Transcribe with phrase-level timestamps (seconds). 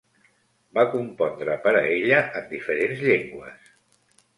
[0.77, 3.75] Va compondre per a ella en diferents llengües.